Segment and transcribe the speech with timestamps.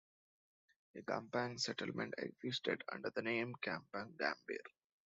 [0.95, 4.65] A kampung settlement existed under the name Kampung Gambir.